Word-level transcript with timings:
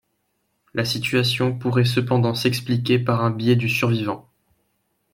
La 0.73 0.83
situation 0.83 1.55
pourrait 1.55 1.85
cependant 1.85 2.33
s'expliquer 2.33 2.97
par 2.97 3.23
un 3.23 3.29
biais 3.29 3.55
du 3.55 3.69
survivant. 3.69 4.27